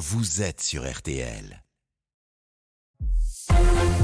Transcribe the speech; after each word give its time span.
vous 0.00 0.40
êtes 0.40 0.62
sur 0.62 0.90
RTL. 0.90 1.62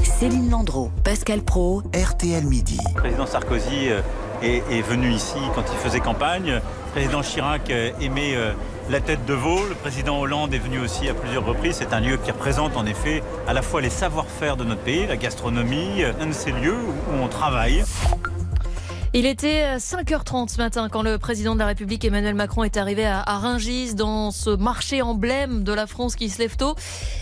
Céline 0.03 0.51
Landreau, 0.51 0.91
Pascal 1.03 1.41
Pro, 1.41 1.81
RTL 1.91 2.45
Midi. 2.45 2.77
Le 2.93 3.01
président 3.01 3.25
Sarkozy 3.25 3.89
euh, 3.89 4.01
est, 4.43 4.61
est 4.69 4.83
venu 4.83 5.09
ici 5.09 5.39
quand 5.55 5.63
il 5.71 5.77
faisait 5.79 5.99
campagne. 5.99 6.51
Le 6.51 6.91
président 6.91 7.23
Chirac 7.23 7.71
euh, 7.71 7.89
aimait 7.99 8.35
euh, 8.35 8.53
la 8.91 9.01
tête 9.01 9.25
de 9.25 9.33
veau. 9.33 9.57
Le 9.67 9.73
président 9.73 10.19
Hollande 10.19 10.53
est 10.53 10.59
venu 10.59 10.77
aussi 10.77 11.09
à 11.09 11.15
plusieurs 11.15 11.43
reprises. 11.43 11.77
C'est 11.77 11.93
un 11.93 11.99
lieu 11.99 12.17
qui 12.17 12.29
représente 12.29 12.77
en 12.77 12.85
effet 12.85 13.23
à 13.47 13.53
la 13.53 13.63
fois 13.63 13.81
les 13.81 13.89
savoir-faire 13.89 14.55
de 14.55 14.65
notre 14.65 14.81
pays, 14.81 15.07
la 15.07 15.17
gastronomie, 15.17 16.03
un 16.03 16.27
de 16.27 16.31
ces 16.31 16.51
lieux 16.51 16.77
où 16.77 17.23
on 17.23 17.27
travaille. 17.27 17.83
Il 19.13 19.25
était 19.25 19.77
5h30 19.77 20.49
ce 20.49 20.57
matin 20.57 20.89
quand 20.89 21.01
le 21.01 21.17
président 21.17 21.53
de 21.53 21.59
la 21.59 21.67
République 21.67 22.03
Emmanuel 22.03 22.35
Macron 22.35 22.63
est 22.63 22.77
arrivé 22.77 23.05
à 23.05 23.23
Rungis 23.23 23.95
dans 23.95 24.31
ce 24.31 24.49
marché 24.49 25.01
emblème 25.01 25.63
de 25.63 25.71
la 25.71 25.87
France 25.87 26.15
qui 26.15 26.29
se 26.29 26.39
lève 26.39 26.55
tôt 26.57 26.75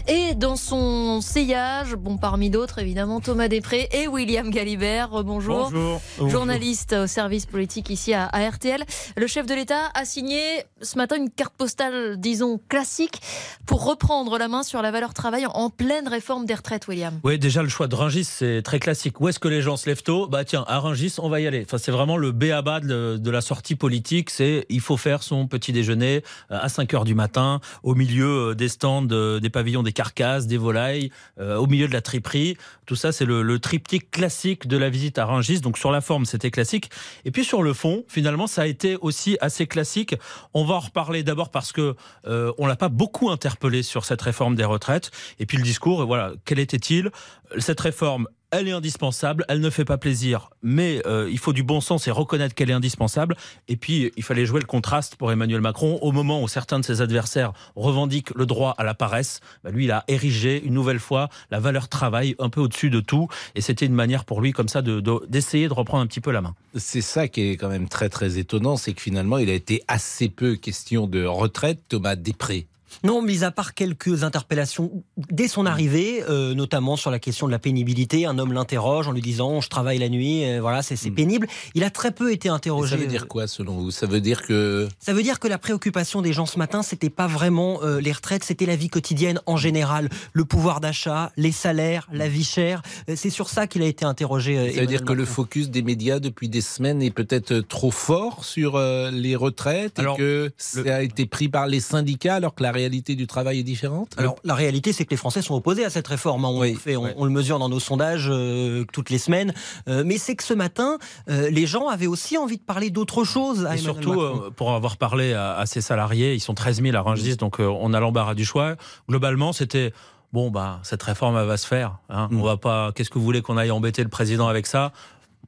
et 0.08 0.34
dans 0.36 0.56
son 0.56 1.22
sillage, 1.22 1.96
bon 1.96 2.18
parmi 2.18 2.50
d'autres 2.50 2.80
évidemment 2.80 3.22
Thomas 3.22 3.48
Després 3.48 3.88
et 3.92 4.08
William 4.08 4.50
Galibert. 4.50 5.24
Bonjour. 5.24 5.72
Bonjour. 5.72 6.02
Journaliste 6.30 6.94
au 6.94 7.08
service 7.08 7.46
politique 7.46 7.90
ici 7.90 8.14
à, 8.14 8.26
à 8.26 8.50
RTL. 8.50 8.84
Le 9.16 9.28
chef 9.28 9.46
de 9.46 9.54
l'État 9.54 9.92
a 9.94 10.06
signé 10.06 10.42
ce 10.82 10.98
matin 10.98 11.16
une 11.16 11.30
carte 11.30 11.54
postale, 11.56 12.18
disons, 12.18 12.60
classique 12.68 13.22
pour 13.66 13.86
reprendre 13.86 14.38
la 14.38 14.48
main 14.48 14.64
sur 14.64 14.82
la 14.82 14.92
valeur 14.92 15.14
travail 15.14 15.46
en 15.46 15.70
pleine 15.70 16.08
réforme 16.08 16.46
des 16.46 16.56
retraites, 16.56 16.88
William. 16.88 17.20
Oui, 17.24 17.40
déjà 17.40 17.62
le 17.64 17.70
choix 17.70 17.88
de 17.88 17.96
Rungis, 17.96 18.26
c'est 18.26 18.62
très 18.64 18.80
classique. 18.80 19.22
Où 19.22 19.30
est-ce 19.30 19.40
que 19.40 19.48
les 19.48 19.62
gens 19.62 19.78
se 19.78 19.88
lèvent 19.88 20.04
tôt? 20.04 20.28
Bah 20.28 20.44
tiens, 20.44 20.66
à 20.68 20.80
Rungis, 20.80 21.16
on 21.20 21.30
va 21.30 21.40
y 21.40 21.48
aller. 21.48 21.64
Enfin, 21.66 21.78
c'est 21.86 21.92
vraiment 21.92 22.18
le 22.18 22.32
b 22.32 22.46
à 22.46 22.64
bas 22.64 22.80
de, 22.80 23.18
de, 23.18 23.30
la 23.30 23.42
sortie 23.42 23.76
politique. 23.76 24.32
C'est 24.32 24.66
il 24.70 24.82
faut 24.82 24.98
faire 24.98 25.22
son 25.22 25.46
petit 25.46 25.72
déjeuner 25.72 26.24
euh, 26.50 26.58
à 26.60 26.68
5 26.68 26.92
heures 26.96 27.06
du 27.06 27.14
matin, 27.14 27.60
au 27.84 27.94
milieu 27.94 28.50
euh, 28.50 28.56
des 28.56 28.70
stands, 28.70 29.08
euh, 29.12 29.40
des 29.40 29.52
pavillons, 29.52 29.84
des 29.84 29.92
carcasses, 29.92 30.48
des 30.48 30.58
volailles, 30.58 31.12
au 31.40 31.68
milieu 31.68 31.88
de 31.88 31.94
la 31.94 32.02
triperie. 32.02 32.58
Tout 32.88 32.96
ça, 32.96 33.12
c'est 33.12 33.26
le, 33.26 33.60
triptyque 33.60 34.10
classique 34.10 34.68
de 34.68 34.78
la 34.78 34.90
visite 34.90 35.20
à 35.20 35.26
Rungis. 35.26 35.62
Donc 35.62 35.78
sur 35.78 35.92
la 35.92 36.02
forme, 36.02 36.26
c'était 36.26 36.50
classique. 36.50 36.90
Et 37.24 37.30
puis 37.30 37.46
sur 37.46 37.62
le 37.62 37.74
fond, 37.74 38.04
finalement, 38.08 38.48
ça 38.48 38.64
a 38.64 38.66
été 38.66 38.96
aussi 38.96 39.38
assez 39.40 39.68
classique. 39.68 40.16
On 40.56 40.66
va 40.66 40.76
en 40.76 40.80
reparler 40.80 41.22
d'abord 41.22 41.52
parce 41.52 41.72
que 41.72 41.96
on 42.26 42.66
l'a 42.66 42.76
pas 42.76 42.90
beaucoup 42.90 43.30
interpellé 43.30 43.84
sur 43.84 44.06
cette 44.06 44.22
réforme 44.24 44.56
des 44.56 44.66
retraites. 44.66 45.12
Et 45.40 45.46
puis 45.46 45.58
le 45.58 45.64
discours, 45.64 46.06
voilà, 46.06 46.32
quel 46.46 46.58
était-il? 46.58 47.12
Cette 47.60 47.80
réforme, 47.80 48.28
elle 48.60 48.68
est 48.68 48.72
indispensable, 48.72 49.46
elle 49.48 49.60
ne 49.60 49.70
fait 49.70 49.86
pas 49.86 49.98
plaisir, 49.98 50.50
mais 50.64 51.02
euh, 51.06 51.30
il 51.32 51.38
faut 51.38 51.54
du 51.54 51.64
bon 51.64 51.82
sens 51.82 52.08
et 52.08 52.12
reconnaître 52.12 52.56
qu'elle 52.56 52.70
est 52.70 52.74
indispensable. 52.74 53.36
Et 53.68 53.76
puis, 53.76 54.12
il 54.18 54.24
fallait 54.24 54.46
jouer 54.46 54.60
le 54.60 54.66
contraste 54.66 55.16
pour 55.16 55.32
Emmanuel 55.32 55.62
Macron. 55.62 56.00
Au 56.02 56.12
moment 56.12 56.42
où 56.42 56.48
certains 56.48 56.80
de 56.80 56.86
ses 56.86 57.02
adversaires 57.02 57.54
revendiquent 57.76 58.34
le 58.36 58.46
droit 58.46 58.76
à 58.78 58.84
la 58.84 58.94
paresse, 58.94 59.40
bah 59.64 59.72
lui, 59.72 59.86
il 59.86 59.92
a 59.92 60.04
érigé 60.08 60.64
une 60.64 60.74
nouvelle 60.74 61.00
fois 61.00 61.30
la 61.52 61.60
valeur 61.60 61.88
travail 61.88 62.36
un 62.40 62.50
peu 62.50 62.62
au-dessus 62.62 62.90
de 62.90 63.00
tout. 63.00 63.28
Et 63.56 63.62
c'était 63.62 63.86
une 63.86 63.94
manière 63.94 64.26
pour 64.26 64.42
lui, 64.42 64.52
comme 64.52 64.70
ça, 64.70 64.82
d'essayer 64.82 65.64
de, 65.66 65.70
de, 65.70 65.74
de 65.74 65.80
reprendre 65.80 66.04
un 66.04 66.08
petit 66.08 66.22
peu 66.22 66.32
la 66.32 66.42
main. 66.42 66.56
C'est 66.76 67.02
ça 67.02 67.28
qui 67.28 67.50
est 67.52 67.58
quand 67.58 67.70
même 67.70 67.90
très, 67.90 68.10
très 68.10 68.38
étonnant, 68.38 68.78
c'est 68.78 68.94
que 68.94 69.02
finalement, 69.02 69.38
il 69.38 69.50
a 69.50 69.54
été 69.54 69.84
assez 69.88 70.30
peu 70.30 70.56
question 70.56 71.08
de 71.08 71.24
retraite, 71.26 71.82
Thomas 71.90 72.16
Després. 72.16 72.68
Non, 73.04 73.22
mis 73.22 73.44
à 73.44 73.52
part 73.52 73.74
quelques 73.74 74.24
interpellations 74.24 75.04
dès 75.32 75.48
son 75.48 75.66
arrivée, 75.66 76.24
euh, 76.30 76.54
notamment 76.54 76.96
sur 76.96 77.12
la 77.12 77.20
question 77.20 77.48
de 77.48 77.52
la 77.52 77.60
pénibilité. 77.60 78.26
Un 78.26 78.40
homme 78.40 78.54
l'interroge 78.54 79.08
en 79.08 79.12
lui 79.12 79.22
disant 79.22 79.62
Je 79.62 79.70
travaille 79.70 79.98
la 79.98 80.10
nuit, 80.10 80.46
euh, 80.46 80.60
voilà, 80.62 80.82
c'est 80.82 80.96
mmh. 81.10 81.16
pénible. 81.16 81.48
Il 81.74 81.84
a 81.84 81.90
très 81.90 82.12
peu 82.12 82.32
été 82.32 82.50
interrogé. 82.50 82.96
Et 82.96 82.98
ça 82.98 83.04
veut 83.04 83.10
dire 83.10 83.28
quoi 83.28 83.48
selon 83.48 83.74
vous? 83.74 83.92
Ça 83.92 84.06
veut 84.06 84.22
dire 84.22 84.42
que. 84.42 84.88
Ça 85.00 85.14
veut 85.14 85.24
dire 85.24 85.40
que 85.40 85.48
la 85.48 85.58
préoccupation 85.58 86.22
des 86.22 86.34
gens 86.34 86.46
ce 86.46 86.58
matin, 86.58 86.84
c'était 86.84 87.10
pas 87.10 87.28
vraiment 87.28 87.80
euh, 87.84 88.00
les 88.00 88.12
retraites, 88.12 88.44
c'était 88.44 88.66
la 88.66 88.76
vie 88.76 88.90
quotidienne 88.90 89.40
en 89.46 89.58
général. 89.58 90.10
Le 90.34 90.46
pouvoir 90.46 90.80
d'achat, 90.80 91.32
les 91.38 91.52
salaires, 91.52 92.08
la 92.12 92.28
vie 92.28 92.44
chère. 92.44 92.82
c'est 93.16 93.30
sur 93.30 93.50
ça 93.50 93.68
qu'il 93.68 93.82
a 93.82 93.88
été 93.88 94.06
interrogé. 94.06 94.56
ça 94.56 94.62
veut 94.62 94.68
Emmanuel 94.70 94.88
dire 94.88 95.00
que 95.00 95.04
Macron. 95.06 95.16
le 95.16 95.26
focus 95.26 95.70
des 95.70 95.82
médias 95.82 96.20
depuis 96.20 96.50
des 96.50 96.62
semaines 96.62 97.02
est 97.02 97.12
peut-être 97.12 97.60
trop 97.60 97.92
fort 97.92 98.46
sur 98.46 98.80
les 98.80 99.36
retraites 99.36 100.00
Alors, 100.00 100.16
et 100.16 100.20
que 100.20 100.24
le... 100.24 100.54
ça 100.58 100.96
a 100.96 101.02
été 101.02 101.26
pris 101.26 101.50
par 101.50 101.68
les 101.68 101.80
syndicats 101.80 102.36
alors 102.36 102.56
que 102.56 102.64
la 102.64 102.72
réalité 102.76 103.16
du 103.16 103.26
travail 103.26 103.60
est 103.60 103.64
différente? 103.64 104.14
Alors 104.18 104.36
la 104.44 104.54
réalité 104.54 104.94
c'est 104.94 105.06
que 105.06 105.12
les 105.12 105.18
Français 105.18 105.42
sont 105.42 105.56
opposés 105.56 105.84
à 105.84 105.90
cette 105.90 106.08
réforme. 106.08 106.46
On, 106.46 106.60
oui, 106.60 106.76
fait, 106.76 106.96
on, 106.96 107.06
oui. 107.06 107.12
on, 107.18 107.26
le 107.26 107.32
mesure 107.32 107.58
dans 107.58 107.70
nos 107.70 107.80
sondages 107.80 108.28
euh, 108.30 108.86
toutes 108.94 109.10
les 109.10 109.18
semaines. 109.18 109.54
Euh, 109.88 110.04
mais 110.06 110.18
c'est 110.18 110.36
que 110.36 110.44
ce 110.44 110.54
matin, 110.54 110.98
euh, 111.30 111.50
les 111.50 111.66
gens 111.66 111.88
avaient 111.88 112.08
aussi 112.08 112.38
envie 112.38 112.58
de 112.58 112.64
parler 112.64 112.90
d'autre 112.90 113.24
chose. 113.24 113.66
À 113.66 113.76
Et 113.76 113.78
surtout, 113.78 114.22
euh, 114.22 114.52
pour 114.56 114.74
avoir 114.74 114.98
parlé 114.98 115.34
à, 115.34 115.58
à, 115.58 115.66
ces 115.66 115.82
salariés, 115.82 116.34
ils 116.34 116.40
sont 116.40 116.54
13 116.54 116.82
000 116.82 116.96
à 116.96 117.02
Rungis, 117.02 117.34
mmh. 117.34 117.36
donc 117.36 117.60
euh, 117.60 117.68
on 117.68 117.94
a 117.94 118.00
l'embarras 118.00 118.36
du 118.36 118.46
choix. 118.46 118.76
Globalement, 119.10 119.54
c'était 119.54 119.94
bon, 120.34 120.52
bah, 120.52 120.80
cette 120.84 121.02
réforme 121.02 121.38
elle 121.38 121.48
va 121.48 121.58
se 121.58 121.68
faire. 121.68 121.98
Hein. 122.10 122.28
Mmh. 122.30 122.40
On 122.40 122.44
va 122.44 122.58
pas. 122.58 122.92
Qu'est-ce 122.94 123.10
que 123.10 123.18
vous 123.18 123.26
voulez 123.26 123.42
qu'on 123.42 123.58
aille 123.58 123.72
embêter 123.72 124.04
le 124.04 124.10
président 124.10 124.48
avec 124.48 124.68
ça? 124.68 124.92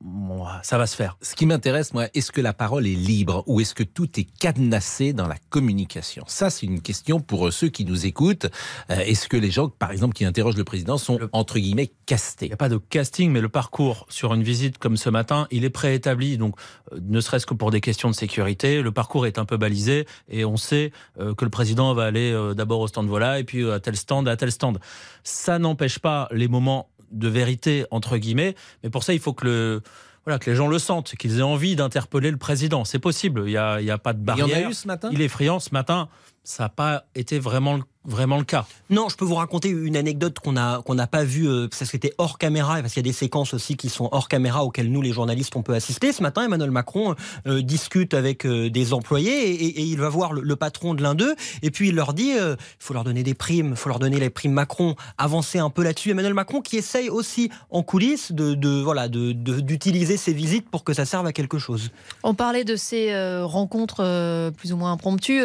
Bon, 0.01 0.45
ça 0.63 0.77
va 0.77 0.87
se 0.87 0.95
faire. 0.95 1.17
Ce 1.21 1.35
qui 1.35 1.45
m'intéresse, 1.45 1.93
moi, 1.93 2.07
est-ce 2.13 2.31
que 2.31 2.41
la 2.41 2.53
parole 2.53 2.85
est 2.85 2.95
libre 2.95 3.43
ou 3.47 3.61
est-ce 3.61 3.73
que 3.73 3.83
tout 3.83 4.19
est 4.19 4.27
cadenassé 4.39 5.13
dans 5.13 5.27
la 5.27 5.37
communication? 5.49 6.23
Ça, 6.27 6.49
c'est 6.49 6.65
une 6.65 6.81
question 6.81 7.19
pour 7.19 7.51
ceux 7.51 7.69
qui 7.69 7.83
nous 7.85 8.05
écoutent. 8.05 8.47
Euh, 8.91 8.99
est-ce 8.99 9.27
que 9.27 9.37
les 9.37 9.51
gens, 9.51 9.69
par 9.69 9.91
exemple, 9.91 10.13
qui 10.13 10.25
interrogent 10.25 10.57
le 10.57 10.63
président 10.63 10.97
sont, 10.97 11.19
entre 11.31 11.59
guillemets, 11.59 11.91
castés? 12.05 12.45
Il 12.45 12.49
n'y 12.49 12.53
a 12.53 12.57
pas 12.57 12.69
de 12.69 12.77
casting, 12.77 13.31
mais 13.31 13.41
le 13.41 13.49
parcours 13.49 14.05
sur 14.09 14.33
une 14.33 14.43
visite 14.43 14.77
comme 14.77 14.97
ce 14.97 15.09
matin, 15.09 15.47
il 15.51 15.65
est 15.65 15.69
préétabli. 15.69 16.37
Donc, 16.37 16.55
euh, 16.93 16.99
ne 17.01 17.19
serait-ce 17.19 17.45
que 17.45 17.53
pour 17.53 17.71
des 17.71 17.81
questions 17.81 18.09
de 18.09 18.15
sécurité, 18.15 18.81
le 18.81 18.91
parcours 18.91 19.25
est 19.25 19.39
un 19.39 19.45
peu 19.45 19.57
balisé 19.57 20.05
et 20.29 20.45
on 20.45 20.57
sait 20.57 20.91
euh, 21.19 21.33
que 21.33 21.45
le 21.45 21.51
président 21.51 21.93
va 21.93 22.05
aller 22.05 22.31
euh, 22.31 22.53
d'abord 22.53 22.81
au 22.81 22.87
stand 22.87 23.07
voilà 23.07 23.39
et 23.39 23.43
puis 23.43 23.69
à 23.69 23.79
tel 23.79 23.95
stand, 23.95 24.27
à 24.27 24.37
tel 24.37 24.51
stand. 24.51 24.79
Ça 25.23 25.59
n'empêche 25.59 25.99
pas 25.99 26.27
les 26.31 26.47
moments 26.47 26.89
de 27.11 27.27
vérité 27.27 27.85
entre 27.91 28.17
guillemets, 28.17 28.55
mais 28.83 28.89
pour 28.89 29.03
ça 29.03 29.13
il 29.13 29.19
faut 29.19 29.33
que 29.33 29.45
le 29.45 29.81
voilà, 30.25 30.39
que 30.39 30.49
les 30.49 30.57
gens 30.57 30.67
le 30.67 30.77
sentent, 30.77 31.15
qu'ils 31.15 31.39
aient 31.39 31.41
envie 31.41 31.77
d'interpeller 31.77 32.31
le 32.31 32.37
président. 32.37 32.83
C'est 32.83 32.99
possible, 32.99 33.43
il 33.45 33.51
n'y 33.51 33.57
a, 33.57 33.79
il 33.79 33.85
y 33.85 33.91
a 33.91 33.97
pas 33.97 34.11
de 34.11 34.19
barrière. 34.19 34.47
Il 34.47 34.51
y 34.51 34.63
en 34.65 34.67
a 34.67 34.69
eu 34.69 34.73
ce 34.73 34.85
matin? 34.85 35.09
Il 35.13 35.21
est 35.21 35.29
friand 35.29 35.61
ce 35.61 35.69
matin. 35.71 36.09
Ça 36.47 36.63
n'a 36.63 36.69
pas 36.69 37.03
été 37.13 37.39
vraiment, 37.39 37.81
vraiment 38.05 38.37
le 38.37 38.45
cas. 38.45 38.65
Non, 38.89 39.09
je 39.09 39.17
peux 39.17 39.25
vous 39.25 39.35
raconter 39.35 39.67
une 39.67 39.97
anecdote 39.97 40.39
qu'on 40.39 40.53
n'a 40.53 40.81
qu'on 40.85 40.95
n'a 40.95 41.05
pas 41.05 41.25
vue, 41.25 41.45
euh, 41.45 41.67
parce 41.67 41.79
que 41.79 41.85
c'était 41.85 42.13
hors 42.17 42.37
caméra, 42.37 42.79
parce 42.79 42.93
qu'il 42.93 43.05
y 43.05 43.07
a 43.07 43.11
des 43.11 43.15
séquences 43.15 43.53
aussi 43.53 43.75
qui 43.75 43.89
sont 43.89 44.07
hors 44.13 44.29
caméra 44.29 44.63
auxquelles 44.63 44.89
nous, 44.89 45.01
les 45.01 45.11
journalistes, 45.11 45.57
on 45.57 45.61
peut 45.61 45.73
assister. 45.73 46.13
Ce 46.13 46.23
matin, 46.23 46.45
Emmanuel 46.45 46.71
Macron 46.71 47.15
euh, 47.47 47.61
discute 47.61 48.13
avec 48.13 48.45
euh, 48.45 48.69
des 48.69 48.93
employés 48.93 49.51
et, 49.51 49.65
et, 49.65 49.81
il 49.81 49.97
va 49.97 50.07
voir 50.07 50.31
le, 50.31 50.41
le 50.41 50.55
patron 50.55 50.93
de 50.93 51.03
l'un 51.03 51.15
d'eux, 51.15 51.35
et 51.63 51.69
puis 51.69 51.89
il 51.89 51.95
leur 51.95 52.13
dit 52.13 52.31
il 52.31 52.55
faut 52.79 52.93
leur 52.93 53.03
donner 53.03 53.23
des 53.23 53.33
primes, 53.33 53.71
il 53.71 53.75
faut 53.75 53.89
leur 53.89 53.99
donner 53.99 54.19
les 54.19 54.29
primes 54.29 54.53
Macron, 54.53 54.95
avancer 55.17 55.59
un 55.59 55.69
peu 55.69 55.83
là-dessus. 55.83 56.11
Emmanuel 56.11 56.33
Macron 56.33 56.61
qui 56.61 56.77
essaye 56.77 57.09
aussi 57.09 57.49
en 57.71 57.83
coulisses 57.83 58.31
de, 58.31 58.53
de 58.53 58.81
voilà 58.81 59.09
d'utiliser 59.09 60.13
de, 60.13 60.19
ces 60.19 60.33
visites 60.33 60.69
pour 60.69 60.85
que 60.85 60.93
ça 60.93 61.03
serve 61.03 61.25
à 61.25 61.33
quelque 61.33 61.57
chose. 61.57 61.91
On 62.23 62.33
parlait 62.33 62.63
de 62.63 62.77
ces 62.77 63.13
rencontres 63.43 64.51
plus 64.51 64.71
ou 64.71 64.77
moins 64.77 64.93
impromptues. 64.93 65.43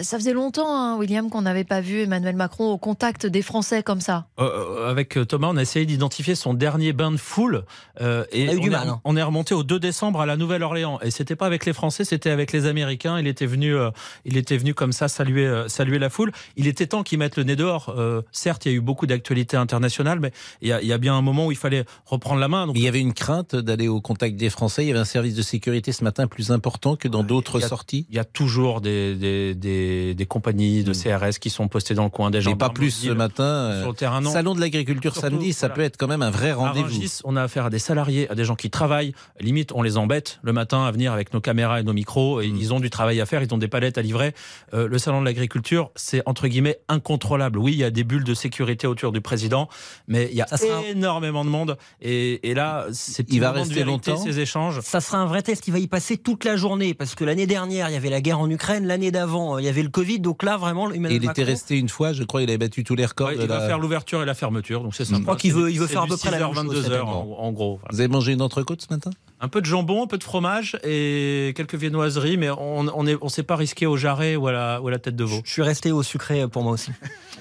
ça 0.00 0.18
faisait 0.18 0.32
longtemps, 0.38 0.74
hein, 0.74 0.96
William, 0.96 1.28
qu'on 1.30 1.42
n'avait 1.42 1.64
pas 1.64 1.80
vu 1.80 2.00
Emmanuel 2.00 2.36
Macron 2.36 2.70
au 2.70 2.78
contact 2.78 3.26
des 3.26 3.42
Français 3.42 3.82
comme 3.82 4.00
ça. 4.00 4.26
Euh, 4.40 4.88
avec 4.88 5.18
Thomas, 5.28 5.48
on 5.50 5.56
a 5.56 5.62
essayé 5.62 5.84
d'identifier 5.84 6.34
son 6.34 6.54
dernier 6.54 6.92
bain 6.92 7.10
de 7.12 7.16
foule. 7.16 7.64
Euh, 8.00 8.24
et 8.32 8.48
on, 8.48 8.50
a 8.50 8.54
eu 8.54 8.58
on, 8.58 8.60
du 8.60 8.68
est, 8.68 8.70
mal, 8.70 8.88
hein. 8.88 9.00
on 9.04 9.16
est 9.16 9.22
remonté 9.22 9.54
au 9.54 9.62
2 9.62 9.78
décembre 9.78 10.20
à 10.20 10.26
la 10.26 10.36
Nouvelle-Orléans. 10.36 11.00
Et 11.02 11.10
c'était 11.10 11.36
pas 11.36 11.46
avec 11.46 11.66
les 11.66 11.72
Français, 11.72 12.04
c'était 12.04 12.30
avec 12.30 12.52
les 12.52 12.66
Américains. 12.66 13.18
Il 13.18 13.26
était 13.26 13.46
venu, 13.46 13.74
euh, 13.74 13.90
il 14.24 14.36
était 14.36 14.56
venu 14.56 14.74
comme 14.74 14.92
ça 14.92 15.08
saluer, 15.08 15.46
euh, 15.46 15.68
saluer 15.68 15.98
la 15.98 16.10
foule. 16.10 16.32
Il 16.56 16.66
était 16.66 16.86
temps 16.86 17.02
qu'ils 17.02 17.18
mettent 17.18 17.36
le 17.36 17.44
nez 17.44 17.56
dehors. 17.56 17.94
Euh, 17.96 18.22
certes, 18.32 18.66
il 18.66 18.72
y 18.72 18.74
a 18.74 18.76
eu 18.76 18.80
beaucoup 18.80 19.06
d'actualités 19.06 19.56
internationales, 19.56 20.20
mais 20.20 20.32
il 20.62 20.68
y, 20.68 20.72
a, 20.72 20.80
il 20.80 20.88
y, 20.88 20.92
a, 20.92 20.98
bien 20.98 21.14
un 21.14 21.22
moment 21.22 21.46
où 21.46 21.52
il 21.52 21.58
fallait 21.58 21.84
reprendre 22.06 22.40
la 22.40 22.48
main. 22.48 22.66
Donc... 22.66 22.76
Il 22.76 22.82
y 22.82 22.88
avait 22.88 23.00
une 23.00 23.14
crainte 23.14 23.56
d'aller 23.56 23.88
au 23.88 24.00
contact 24.00 24.36
des 24.36 24.50
Français. 24.50 24.84
Il 24.84 24.88
y 24.88 24.90
avait 24.90 25.00
un 25.00 25.04
service 25.04 25.34
de 25.34 25.42
sécurité 25.42 25.92
ce 25.92 26.04
matin 26.04 26.26
plus 26.26 26.50
important 26.50 26.96
que 26.96 27.08
dans 27.08 27.22
d'autres 27.22 27.60
sorties. 27.60 28.06
Il 28.10 28.16
y 28.16 28.20
a 28.20 28.24
toujours 28.24 28.80
des, 28.80 29.14
des, 29.16 29.54
des, 29.54 30.14
des 30.14 30.26
compagnies 30.28 30.84
de 30.84 30.92
CRS 30.92 31.38
qui 31.40 31.50
sont 31.50 31.68
postés 31.68 31.94
dans 31.94 32.04
le 32.04 32.10
coin 32.10 32.30
des 32.30 32.40
gens. 32.40 32.50
Mais 32.50 32.56
pas 32.56 32.70
plus 32.70 32.90
ce 32.90 33.10
matin. 33.10 33.80
Sur 33.80 33.88
le 33.88 33.94
terrain, 33.94 34.20
non. 34.20 34.30
Salon 34.30 34.54
de 34.54 34.60
l'agriculture 34.60 35.16
samedi, 35.16 35.52
ça 35.52 35.68
voilà. 35.68 35.74
peut 35.74 35.82
être 35.82 35.96
quand 35.96 36.08
même 36.08 36.22
un 36.22 36.30
vrai 36.30 36.52
rendez-vous. 36.52 37.02
On 37.24 37.36
a 37.36 37.42
affaire 37.42 37.66
à 37.66 37.70
des 37.70 37.78
salariés, 37.78 38.30
à 38.30 38.34
des 38.34 38.44
gens 38.44 38.56
qui 38.56 38.70
travaillent. 38.70 39.14
Limite, 39.40 39.72
on 39.72 39.82
les 39.82 39.96
embête 39.96 40.38
le 40.42 40.52
matin 40.52 40.84
à 40.84 40.90
venir 40.90 41.12
avec 41.12 41.32
nos 41.32 41.40
caméras 41.40 41.80
et 41.80 41.82
nos 41.82 41.92
micros. 41.92 42.40
Et 42.40 42.48
mmh. 42.48 42.56
ils 42.56 42.74
ont 42.74 42.80
du 42.80 42.90
travail 42.90 43.20
à 43.20 43.26
faire, 43.26 43.42
ils 43.42 43.52
ont 43.54 43.58
des 43.58 43.68
palettes 43.68 43.98
à 43.98 44.02
livrer. 44.02 44.34
Euh, 44.74 44.88
le 44.88 44.98
salon 44.98 45.20
de 45.20 45.24
l'agriculture, 45.24 45.90
c'est 45.96 46.22
entre 46.26 46.48
guillemets 46.48 46.78
incontrôlable. 46.88 47.58
Oui, 47.58 47.72
il 47.72 47.78
y 47.78 47.84
a 47.84 47.90
des 47.90 48.04
bulles 48.04 48.24
de 48.24 48.34
sécurité 48.34 48.86
autour 48.86 49.12
du 49.12 49.20
président, 49.20 49.68
mais 50.06 50.28
il 50.30 50.36
y 50.36 50.42
a 50.42 50.46
énormément 50.88 51.44
de 51.44 51.50
monde. 51.50 51.78
Et, 52.00 52.50
et 52.50 52.54
là, 52.54 52.86
c'est 52.92 53.28
il 53.30 53.40
va 53.40 53.52
rester 53.52 53.84
longtemps. 53.84 54.16
Ces 54.16 54.40
échanges. 54.40 54.80
Ça 54.80 55.00
sera 55.00 55.18
un 55.18 55.26
vrai 55.26 55.42
test. 55.42 55.66
Il 55.68 55.72
va 55.72 55.78
y 55.78 55.86
passer 55.86 56.16
toute 56.16 56.44
la 56.44 56.56
journée 56.56 56.94
parce 56.94 57.14
que 57.14 57.24
l'année 57.24 57.46
dernière, 57.46 57.88
il 57.88 57.92
y 57.92 57.96
avait 57.96 58.10
la 58.10 58.20
guerre 58.20 58.40
en 58.40 58.50
Ukraine. 58.50 58.86
L'année 58.86 59.10
d'avant, 59.10 59.58
il 59.58 59.64
y 59.64 59.68
avait 59.68 59.82
le 59.82 59.88
Covid. 59.88 60.07
Donc 60.18 60.42
là, 60.42 60.56
vraiment, 60.56 60.90
Emmanuel 60.90 61.20
il 61.22 61.26
Macron, 61.26 61.32
était 61.42 61.44
resté 61.44 61.76
une 61.76 61.88
fois, 61.90 62.12
je 62.14 62.22
crois 62.24 62.40
qu'il 62.40 62.48
avait 62.48 62.56
battu 62.58 62.84
tous 62.84 62.94
les 62.94 63.04
records. 63.04 63.28
Ouais, 63.28 63.36
de 63.36 63.42
il 63.42 63.48
va 63.48 63.58
la- 63.60 63.66
faire 63.66 63.78
l'ouverture 63.78 64.22
et 64.22 64.24
la 64.24 64.34
fermeture, 64.34 64.82
donc 64.82 64.94
c'est 64.94 65.04
Je 65.04 65.10
sympa. 65.10 65.22
crois 65.22 65.36
qu'il 65.36 65.52
veut- 65.52 65.70
il 65.70 65.78
veut 65.78 65.86
faire 65.86 66.02
à 66.02 66.06
peu 66.06 66.16
près 66.16 66.30
la 66.30 66.38
6h, 66.38 66.40
même 66.46 66.54
chose 66.54 66.64
22 66.64 66.82
cette 66.82 66.92
heures, 66.92 67.08
en, 67.08 67.36
en 67.38 67.52
gros. 67.52 67.76
voilà. 67.76 67.88
Vous 67.92 68.00
avez 68.00 68.08
mangé 68.08 68.32
une 68.32 68.40
entrecôte 68.42 68.80
ce 68.80 68.86
matin? 68.92 69.10
Un 69.40 69.48
peu 69.48 69.60
de 69.60 69.66
jambon, 69.66 70.02
un 70.04 70.06
peu 70.06 70.18
de 70.18 70.24
fromage 70.24 70.78
et 70.82 71.52
quelques 71.54 71.74
viennoiseries, 71.76 72.36
mais 72.38 72.50
on 72.50 72.86
on 72.88 73.06
est- 73.06 73.18
on 73.20 73.28
s'est 73.28 73.42
pas 73.42 73.56
risqué 73.56 73.86
au 73.86 73.96
jarret 73.96 74.34
ou 74.36 74.46
à 74.48 74.52
la, 74.52 74.80
ou 74.82 74.88
à 74.88 74.90
la 74.90 74.98
tête 74.98 75.14
de 75.16 75.24
veau. 75.24 75.40
Je 75.44 75.52
suis 75.52 75.62
resté 75.62 75.92
au 75.92 76.02
sucré 76.02 76.48
pour 76.48 76.62
moi 76.62 76.72
aussi. 76.72 76.90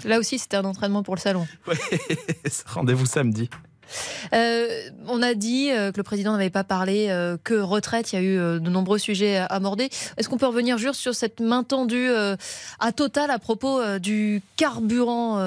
Là 0.04 0.20
aussi, 0.20 0.38
c'était 0.38 0.58
un 0.58 0.66
entraînement 0.66 1.04
pour 1.04 1.16
le 1.16 1.22
salon. 1.22 1.48
Rendez-vous 2.68 3.06
samedi. 3.06 3.50
Euh, 4.34 4.90
on 5.08 5.22
a 5.22 5.34
dit 5.34 5.70
euh, 5.72 5.92
que 5.92 5.98
le 5.98 6.04
président 6.04 6.32
n'avait 6.34 6.50
pas 6.50 6.64
parlé 6.64 7.08
euh, 7.10 7.38
que 7.44 7.54
retraite. 7.56 8.12
Il 8.12 8.16
y 8.16 8.20
a 8.20 8.22
eu 8.22 8.60
de 8.60 8.70
nombreux 8.70 8.98
sujets 9.00 9.38
abordés. 9.50 9.90
Est-ce 10.18 10.30
qu'on 10.30 10.38
peut 10.38 10.48
revenir 10.48 10.78
juste 10.78 11.00
sur 11.00 11.16
cette 11.16 11.40
main 11.40 11.64
tendue 11.64 12.10
à 12.80 12.92
Total 12.92 13.32
à 13.32 13.40
propos 13.40 13.82
du 14.00 14.42
carburant, 14.56 15.40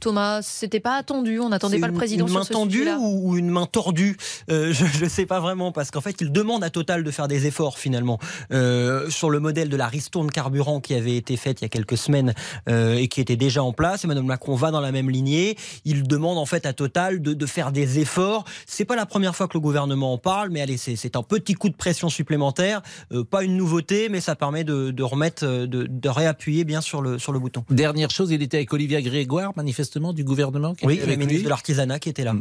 Thomas? 0.00 0.42
C'était 0.42 0.80
pas 0.80 0.96
attendu. 0.96 1.40
On 1.40 1.48
n'attendait 1.48 1.78
pas 1.78 1.86
le 1.88 1.94
président 1.94 2.24
une 2.26 2.30
sur 2.30 2.38
main 2.38 2.44
ce 2.44 2.52
tendue 2.52 2.78
sujet-là. 2.78 2.98
ou, 2.98 3.30
ou 3.30 3.36
une 3.36 3.50
main 3.50 3.66
tordue? 3.66 4.16
Euh, 4.50 4.72
Je 4.72 5.04
ne 5.04 5.08
sais 5.08 5.26
pas 5.26 5.40
vraiment 5.40 5.72
parce 5.72 5.90
qu'en 5.90 6.00
fait 6.00 6.16
il 6.20 6.32
demande 6.32 6.62
à 6.64 6.70
Total 6.70 7.02
de 7.04 7.10
faire 7.10 7.28
des 7.28 7.46
efforts 7.46 7.78
finalement 7.78 8.18
Euh, 8.52 9.08
sur 9.10 9.30
le 9.30 9.40
modèle 9.40 9.68
de 9.68 9.76
la 9.76 9.86
ristourne 9.86 10.30
carburant 10.30 10.80
qui 10.80 10.94
avait 10.94 11.16
été 11.16 11.36
faite 11.36 11.60
il 11.60 11.64
y 11.64 11.66
a 11.66 11.68
quelques 11.68 11.96
semaines 11.96 12.34
et 12.68 13.08
qui 13.08 13.20
était 13.20 13.36
déjà 13.36 13.62
en 13.62 13.72
place. 13.72 14.04
Emmanuel 14.04 14.24
Macron 14.24 14.54
va 14.54 14.70
dans 14.70 14.80
la 14.80 14.92
même 14.92 15.10
lignée. 15.10 15.56
Il 15.84 16.06
demande 16.06 16.38
en 16.38 16.46
fait 16.46 16.66
à 16.66 16.72
Total 16.72 17.20
de, 17.22 17.34
de 17.34 17.46
faire 17.46 17.72
des 17.72 17.79
efforts. 17.98 18.44
C'est 18.66 18.84
pas 18.84 18.96
la 18.96 19.06
première 19.06 19.34
fois 19.34 19.48
que 19.48 19.54
le 19.54 19.60
gouvernement 19.60 20.12
en 20.12 20.18
parle, 20.18 20.50
mais 20.50 20.60
allez 20.60 20.76
c'est 20.76 20.96
c'est 20.96 21.16
un 21.16 21.22
petit 21.22 21.54
coup 21.54 21.68
de 21.68 21.76
pression 21.76 22.08
supplémentaire. 22.08 22.82
Euh, 23.12 23.24
pas 23.24 23.44
une 23.44 23.56
nouveauté, 23.56 24.08
mais 24.08 24.20
ça 24.20 24.34
permet 24.36 24.64
de, 24.64 24.90
de 24.90 25.02
remettre, 25.02 25.44
euh, 25.46 25.66
de, 25.66 25.86
de 25.88 26.08
réappuyer 26.08 26.64
bien 26.64 26.80
sur 26.80 27.02
le 27.02 27.18
sur 27.18 27.32
le 27.32 27.38
bouton. 27.38 27.64
Dernière 27.70 28.10
chose, 28.10 28.30
il 28.30 28.42
était 28.42 28.58
avec 28.58 28.72
Olivia 28.72 29.00
Grégoire, 29.02 29.52
manifestement, 29.56 30.12
du 30.12 30.24
gouvernement. 30.24 30.74
qui 30.74 30.86
Oui, 30.86 30.94
était 30.94 31.06
le 31.06 31.16
ministre 31.16 31.34
lui. 31.38 31.44
de 31.44 31.48
l'artisanat 31.48 31.98
qui 31.98 32.08
était 32.08 32.24
là. 32.24 32.34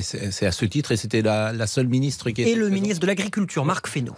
C'est 0.00 0.32
c'est 0.32 0.46
à 0.46 0.52
ce 0.52 0.64
titre, 0.64 0.92
et 0.92 0.96
c'était 0.96 1.20
la, 1.20 1.52
la 1.52 1.66
seule 1.66 1.88
ministre 1.88 2.30
qui 2.30 2.40
était 2.40 2.50
Et 2.52 2.54
le 2.54 2.62
présente. 2.62 2.80
ministre 2.80 3.00
de 3.02 3.06
l'Agriculture, 3.06 3.66
Marc 3.66 3.86
Fesneau. 3.86 4.14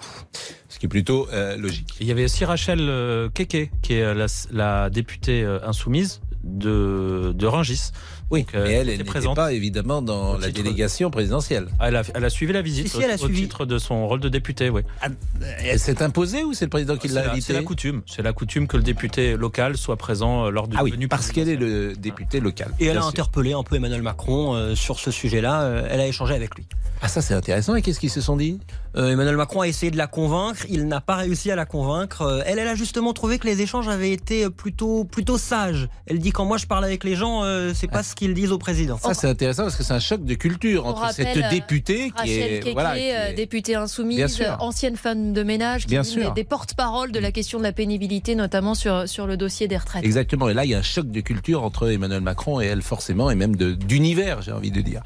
Ce 0.68 0.78
qui 0.78 0.86
est 0.86 0.88
plutôt 0.88 1.26
euh, 1.32 1.56
logique. 1.56 1.88
Il 2.00 2.06
y 2.06 2.12
avait 2.12 2.24
aussi 2.24 2.44
Rachel 2.44 2.78
euh, 2.80 3.28
Keke, 3.30 3.70
qui 3.82 3.94
est 3.94 4.14
la, 4.14 4.26
la 4.52 4.90
députée 4.90 5.42
euh, 5.42 5.58
insoumise 5.66 6.20
de, 6.44 7.32
de 7.34 7.46
Rungis. 7.46 7.90
Oui, 8.31 8.40
Donc, 8.43 8.55
euh, 8.56 8.64
mais 8.64 8.73
elle, 8.73 8.88
elle 8.88 8.99
n'était 8.99 9.05
présente 9.05 9.37
pas 9.37 9.52
évidemment 9.52 10.02
dans 10.02 10.37
la 10.37 10.50
délégation 10.50 11.11
présidentielle. 11.11 11.69
Ah, 11.78 11.88
Elle 11.88 11.96
a, 11.96 12.02
elle 12.14 12.25
a 12.25 12.31
suivi 12.31 12.52
la 12.52 12.62
visite 12.62 12.88
Si, 12.88 12.96
si, 12.96 13.02
elle 13.02 13.11
a 13.12 13.14
au, 13.14 13.19
suivi. 13.19 13.43
titre 13.43 13.67
de 13.67 13.78
son 13.78 14.08
rôle 14.08 14.19
de 14.20 14.28
députée, 14.28 14.69
oui. 14.69 14.82
Elle 15.61 15.78
s'est 15.78 16.02
imposée 16.02 16.43
ou 16.43 16.52
c'est 16.52 16.64
le 16.64 16.70
président 16.70 16.96
qui 16.96 17.08
l'a 17.08 17.31
invitée 17.31 17.40
c'est 17.46 17.52
la 17.52 17.62
coutume. 17.62 18.02
C'est 18.06 18.23
la 18.23 18.32
coutume 18.32 18.67
que 18.67 18.76
le 18.76 18.82
député 18.82 19.37
local 19.37 19.76
soit 19.76 19.96
présent 19.96 20.46
euh, 20.46 20.50
lors 20.50 20.67
du 20.67 20.76
Ah 20.78 20.82
oui, 20.82 21.06
parce 21.06 21.31
qu'elle 21.31 21.49
est 21.49 21.56
le 21.56 21.94
député 21.94 22.40
local. 22.40 22.73
Et 22.81 22.87
elle 22.87 22.99
a 22.99 23.02
sûr. 23.02 23.11
interpellé 23.11 23.52
un 23.52 23.62
peu 23.62 23.76
Emmanuel 23.76 24.02
Macron 24.02 24.55
euh, 24.55 24.75
sur 24.75 24.99
ce 24.99 25.11
sujet-là. 25.11 25.62
Euh, 25.62 25.88
elle 25.88 26.00
a 26.00 26.06
échangé 26.06 26.34
avec 26.34 26.55
lui. 26.56 26.67
Ah 27.02 27.08
ça 27.08 27.20
c'est 27.20 27.34
intéressant. 27.34 27.75
Et 27.76 27.82
qu'est-ce 27.82 28.00
qu'ils 28.00 28.11
se 28.11 28.23
sont 28.23 28.37
dit 28.37 28.58
Euh, 28.96 29.11
Emmanuel 29.12 29.37
Macron 29.37 29.61
a 29.61 29.69
essayé 29.69 29.93
de 29.93 29.99
la 29.99 30.06
convaincre. 30.06 30.64
Il 30.70 30.88
n'a 30.88 31.02
pas 31.02 31.17
réussi 31.17 31.50
à 31.50 31.56
la 31.56 31.67
convaincre. 31.67 32.23
Euh, 32.23 32.43
elle, 32.46 32.58
elle 32.58 32.69
a 32.69 32.75
justement 32.75 33.12
trouvé 33.12 33.38
que 33.38 33.46
les 33.46 33.61
échanges 33.61 33.87
avaient 33.88 34.12
été 34.12 34.49
plutôt, 34.49 35.05
plutôt 35.05 35.37
sages. 35.37 35.88
Elle 36.06 36.19
dit 36.19 36.32
quand 36.32 36.46
moi 36.46 36.56
je 36.56 36.67
parle 36.67 36.84
avec 36.84 37.05
les 37.05 37.14
gens, 37.14 37.44
euh, 37.44 37.73
c'est 37.75 37.87
pas 37.90 38.02
ce 38.02 38.14
qu'ils 38.16 38.34
disent 38.34 38.50
au 38.50 38.58
président. 38.58 38.98
Ça 38.98 39.14
c'est 39.14 39.28
intéressant 39.28 39.62
parce 39.62 39.76
que 39.76 39.84
c'est 39.84 39.92
un 39.92 40.00
choc 40.00 40.24
de 40.24 40.34
culture 40.34 40.84
On 40.84 40.88
entre 40.90 41.02
rappelle, 41.02 41.26
cette 41.34 41.44
euh, 41.44 41.50
députée 41.50 42.10
qui 42.24 42.32
est 42.32 42.72
voilà, 42.72 42.96
qui 42.96 43.10
euh, 43.12 43.28
est- 43.28 43.34
députée 43.34 43.76
insoumise, 43.76 44.42
ancienne 44.58 44.96
femme 44.96 45.32
de 45.32 45.42
ménage, 45.44 45.82
qui 45.82 45.88
Bien 45.90 46.00
est 46.00 46.04
sûr. 46.04 46.32
des, 46.34 46.42
porte-parole 46.42 47.12
de 47.12 47.18
la 47.20 47.30
question 47.30 47.58
de 47.58 47.62
la 47.62 47.72
pénibilité, 47.72 48.34
notamment 48.34 48.74
sur, 48.74 49.08
sur 49.08 49.26
le 49.28 49.36
dossier 49.36 49.68
des 49.68 49.76
retraites. 49.76 50.04
Exactement. 50.04 50.48
Et 50.48 50.54
là, 50.54 50.64
il 50.64 50.70
y 50.70 50.74
a 50.74 50.78
un 50.78 50.82
choc 50.82 51.08
de 51.10 51.20
culture 51.20 51.62
entre 51.62 51.88
Emmanuel 51.90 52.22
Macron 52.22 52.60
et 52.60 52.66
elle, 52.66 52.82
forcément, 52.82 53.30
et 53.30 53.34
même 53.36 53.54
de- 53.54 53.72
d'univers, 53.74 54.42
j'ai 54.42 54.52
envie 54.52 54.70
de 54.72 54.80
dire. 54.80 55.02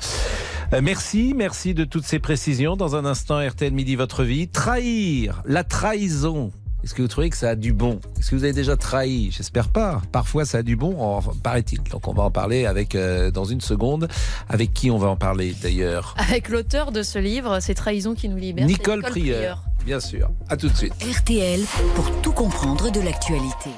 Euh, 0.73 0.81
merci, 0.83 1.35
merci 1.37 1.75
de 1.75 1.85
toutes 1.85 2.05
ces 2.05 2.21
précisions. 2.21 2.77
Dans 2.77 2.95
un 2.95 3.05
instant, 3.05 3.41
RTL 3.45 3.73
Midi, 3.73 3.97
votre 3.97 4.23
vie. 4.23 4.47
Trahir, 4.49 5.43
la 5.45 5.65
trahison. 5.65 6.53
Est-ce 6.83 6.95
que 6.95 7.03
vous 7.03 7.09
trouvez 7.09 7.29
que 7.31 7.37
ça 7.37 7.51
a 7.51 7.55
du 7.55 7.73
bon? 7.73 8.01
Est-ce 8.19 8.31
que 8.31 8.37
vous 8.37 8.45
avez 8.45 8.53
déjà 8.55 8.77
trahi? 8.77 9.31
J'espère 9.31 9.69
pas. 9.69 10.01
Parfois, 10.13 10.45
ça 10.45 10.59
a 10.59 10.63
du 10.63 10.77
bon, 10.77 10.99
en- 11.01 11.21
paraît-il. 11.21 11.83
Donc, 11.85 12.09
on 12.09 12.13
va 12.15 12.23
en 12.23 12.31
parler 12.31 12.65
avec 12.67 12.95
euh, 12.95 13.31
dans 13.31 13.45
une 13.45 13.61
seconde. 13.61 14.09
Avec 14.49 14.73
qui 14.73 14.91
on 14.91 14.97
va 14.99 15.09
en 15.09 15.17
parler 15.17 15.55
d'ailleurs? 15.63 16.15
Avec 16.31 16.49
l'auteur 16.49 16.91
de 16.93 17.03
ce 17.03 17.19
livre, 17.19 17.59
C'est 17.61 17.75
trahison 17.75 18.15
qui 18.15 18.29
nous 18.29 18.37
libère. 18.37 18.67
Nicole 18.67 19.03
Prieur, 19.03 19.63
bien 19.85 20.01
sûr. 20.01 20.31
À 20.49 20.57
tout 20.57 20.69
de 20.69 20.77
suite. 20.77 20.95
RTL 21.03 21.61
pour 21.95 22.11
tout 22.23 22.33
comprendre 22.33 22.91
de 22.91 23.01
l'actualité. 23.01 23.71